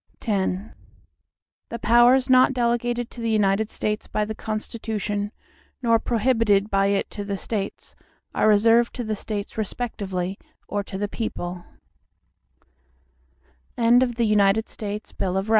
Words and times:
X 0.25 0.59
The 1.69 1.77
powers 1.77 2.27
not 2.27 2.53
delegated 2.53 3.11
to 3.11 3.21
the 3.21 3.29
United 3.29 3.69
States 3.69 4.07
by 4.07 4.25
the 4.25 4.33
Constitution, 4.33 5.31
nor 5.83 5.99
prohibited 5.99 6.71
by 6.71 6.87
it 6.87 7.11
to 7.11 7.23
the 7.23 7.37
States, 7.37 7.93
are 8.33 8.47
reserved 8.49 8.95
to 8.95 9.03
the 9.03 9.15
States 9.15 9.59
respectively, 9.59 10.39
or 10.67 10.83
to 10.85 10.97
the 10.97 11.07
people. 11.07 11.63